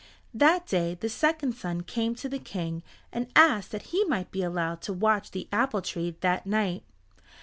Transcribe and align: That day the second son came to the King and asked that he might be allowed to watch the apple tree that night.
That 0.33 0.65
day 0.65 0.95
the 0.99 1.09
second 1.09 1.53
son 1.53 1.81
came 1.81 2.15
to 2.15 2.27
the 2.27 2.39
King 2.39 2.81
and 3.13 3.27
asked 3.35 3.69
that 3.69 3.83
he 3.93 4.03
might 4.05 4.31
be 4.31 4.41
allowed 4.41 4.81
to 4.81 4.93
watch 4.93 5.29
the 5.29 5.47
apple 5.51 5.83
tree 5.83 6.15
that 6.21 6.47
night. 6.47 6.81